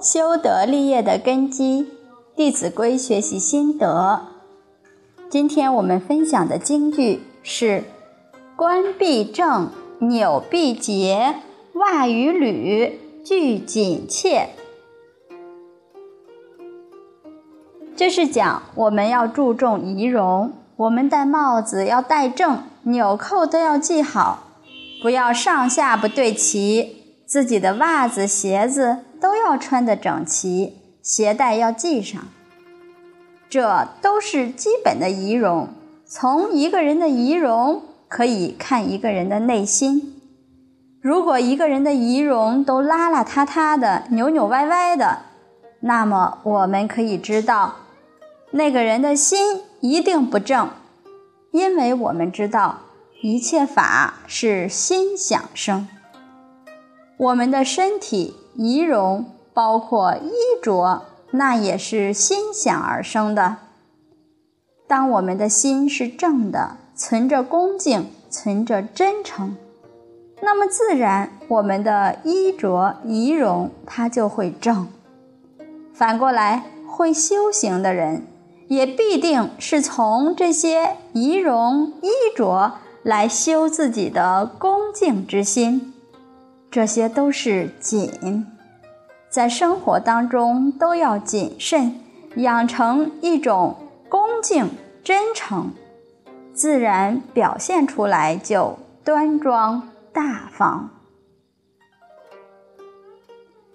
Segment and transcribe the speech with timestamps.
[0.00, 1.82] 修德立业的根基，
[2.36, 4.20] 《弟子规》学习心得。
[5.30, 7.84] 今天我们分享的京剧是
[8.56, 9.70] ：“冠必正，
[10.00, 11.36] 纽必结，
[11.74, 14.50] 袜与履俱紧切。”
[17.96, 24.42] 这是讲我们要注重仪容，我们戴帽子要戴正，纽扣都要系好，
[25.00, 32.28] 不要上下不对齐，自己的袜子、鞋子都要穿得整齐，鞋带要系上。
[33.48, 35.70] 这都是基本的仪容。
[36.06, 40.20] 从一个人的仪容可以看一个人的内心。
[41.00, 45.20] 如果一个人的仪容都邋邋遢遢的、扭扭歪歪的，
[45.80, 47.76] 那么我们可以知道。
[48.50, 50.68] 那个人的心一定不正，
[51.50, 52.80] 因为我们知道
[53.22, 55.88] 一切法是心想生。
[57.16, 60.30] 我们的身体仪容，包括衣
[60.62, 63.56] 着，那也是心想而生的。
[64.86, 69.56] 当我们的心是正的，存着恭敬，存着真诚，
[70.42, 74.88] 那么自然我们的衣着仪容它就会正。
[75.92, 78.26] 反过来，会修行的人。
[78.66, 85.93] 也必定是从这些仪容衣着来修自己的恭敬之心，
[86.74, 88.48] 这些都是谨，
[89.30, 92.00] 在生活当中都要谨慎，
[92.34, 93.76] 养成一种
[94.08, 94.70] 恭敬
[95.04, 95.70] 真诚，
[96.52, 100.90] 自然表现出来就端庄大方。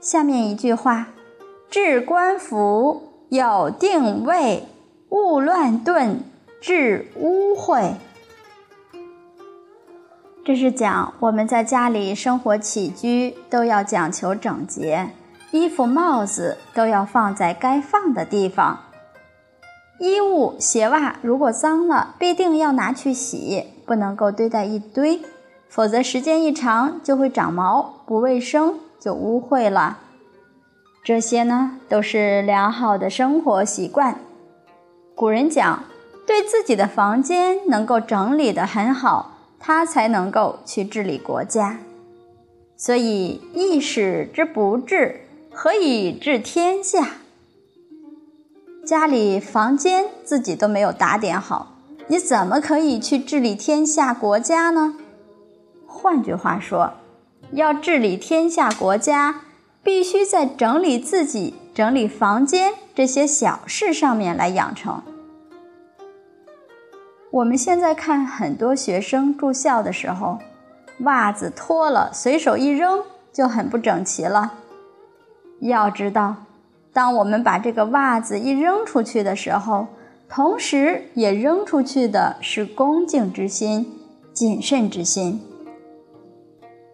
[0.00, 1.10] 下面一句话：
[1.70, 4.64] 置官服有定位。
[5.10, 6.24] 勿乱顿，
[6.60, 7.92] 致污秽。
[10.50, 15.10] 这是讲我们在家里生活起居都要讲求整洁，
[15.52, 18.80] 衣服、帽子都要放在该放的地方。
[20.00, 25.20] 衣物、鞋袜如果脏了，必定要拿去洗，不能够堆在一堆，
[25.68, 29.98] 否则时间一长就会长毛，不卫生就污秽了。
[31.04, 34.16] 这些呢，都是良好的生活习惯。
[35.14, 35.84] 古人讲，
[36.26, 39.29] 对自己的房间能够整理得很好，
[39.60, 41.78] 他才能够去治理国家。
[42.76, 45.20] 所以，一使之不治，
[45.52, 47.10] 何以治天下？
[48.86, 51.76] 家里房间自己都没有打点好，
[52.08, 54.96] 你怎么可以去治理天下国家呢？
[55.86, 56.94] 换句话说，
[57.52, 59.42] 要治理天下国家，
[59.82, 65.02] 必须在整理自己、整理房间这些小事上面来养成。
[67.30, 70.38] 我们现在看很多学生住校的时候，
[71.00, 73.00] 袜子脱了随手一扔
[73.32, 74.54] 就很不整齐了。
[75.60, 76.34] 要知道，
[76.92, 79.86] 当我们把这个袜子一扔出去的时候，
[80.28, 84.00] 同时也扔出去的是恭敬之心、
[84.32, 85.40] 谨慎之心。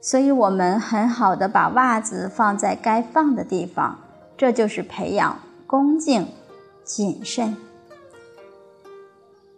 [0.00, 3.98] 所以，我们很好的把袜子放在该放的地方，
[4.36, 6.26] 这就是培养恭敬、
[6.82, 7.54] 谨慎。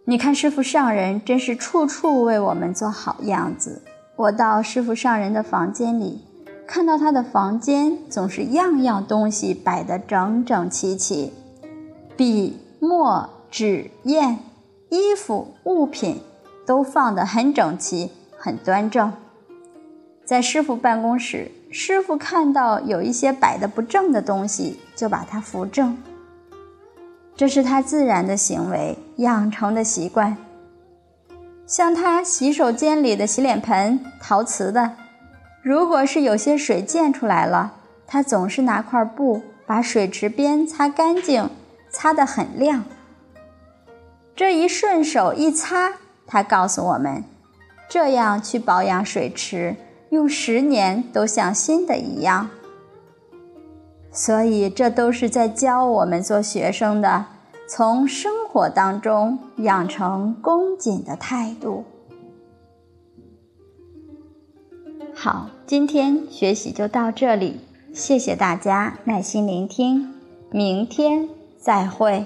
[0.07, 3.81] 你看，师傅上人真是处处为我们做好样子。
[4.17, 6.21] 我到师傅上人的房间里，
[6.67, 11.33] 看到他的房间总是样样东西摆得整整齐齐，
[12.19, 14.39] 笔、墨、纸、砚、
[14.91, 16.21] 衣服、物品
[16.67, 19.11] 都放得很整齐、很端正。
[20.23, 25.97] 在师傅办公室，师傅看到有一些摆的不正的东西，就把它扶正。
[27.37, 30.37] 这是他自然的行为，养成的习惯。
[31.67, 34.93] 像他洗手间里的洗脸盆，陶瓷的，
[35.63, 37.75] 如果是有些水溅出来了，
[38.07, 41.51] 他总是拿块布把水池边擦干净，
[41.91, 42.85] 擦得很亮。
[44.37, 45.95] 这一顺手一擦，
[46.27, 47.25] 他告诉我们，
[47.89, 49.75] 这样去保养水池，
[50.11, 52.51] 用十年都像新的一样。
[54.17, 57.27] 所以，这都是在教我们做学生的，
[57.69, 61.85] 从生活当中养成恭谨的态度。
[65.13, 67.59] 好，今天学习就到这里，
[67.93, 70.15] 谢谢大家耐心聆听，
[70.51, 71.29] 明天
[71.59, 72.25] 再会。